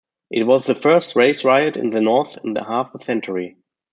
It 0.31 0.45
was 0.45 0.65
the 0.65 0.73
first 0.73 1.15
race 1.15 1.45
riot 1.45 1.77
in 1.77 1.91
the 1.91 2.01
North 2.01 2.39
in 2.43 2.55
half 2.55 2.89
a 2.95 2.99
century. 2.99 3.57